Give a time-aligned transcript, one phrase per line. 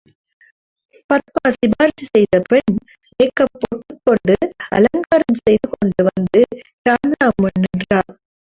[1.09, 2.73] பத்மா சிபாரிசு செய்த பெண்
[3.19, 4.35] மேக்கப்போட்டு
[4.69, 6.41] அலங்காரம் செய்து கொண்டு வந்து
[6.85, 8.11] காமிரா முன் நின்றாள்.